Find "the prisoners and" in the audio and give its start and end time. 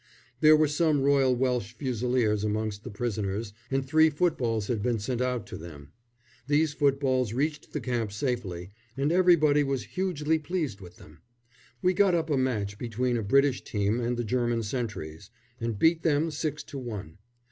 2.83-3.85